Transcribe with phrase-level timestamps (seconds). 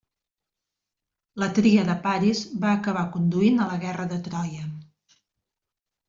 [1.41, 4.65] La tria de Paris va acabar conduint a la guerra de Troia.